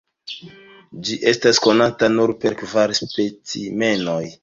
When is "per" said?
2.43-2.61